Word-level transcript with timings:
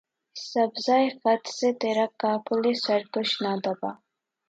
سبزہٴ 0.35 1.07
خط 1.21 1.43
سے 1.57 1.69
ترا 1.79 2.05
کاکلِ 2.21 2.63
سرکش 2.85 3.29
نہ 3.43 3.53
دبا 3.63 3.91